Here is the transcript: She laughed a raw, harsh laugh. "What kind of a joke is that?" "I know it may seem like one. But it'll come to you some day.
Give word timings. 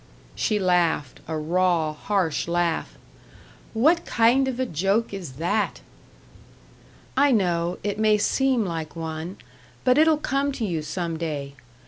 She 0.33 0.57
laughed 0.57 1.19
a 1.27 1.37
raw, 1.37 1.93
harsh 1.93 2.47
laugh. 2.47 2.97
"What 3.73 4.03
kind 4.03 4.47
of 4.47 4.59
a 4.59 4.65
joke 4.65 5.13
is 5.13 5.33
that?" 5.33 5.81
"I 7.15 7.31
know 7.31 7.77
it 7.83 7.99
may 7.99 8.17
seem 8.17 8.65
like 8.65 8.95
one. 8.95 9.37
But 9.83 9.99
it'll 9.99 10.17
come 10.17 10.51
to 10.53 10.65
you 10.65 10.81
some 10.81 11.17
day. 11.19 11.53